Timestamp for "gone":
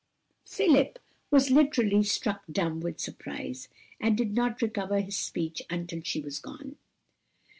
6.39-6.77